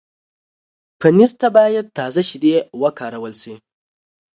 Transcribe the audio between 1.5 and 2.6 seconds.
باید تازه شیدې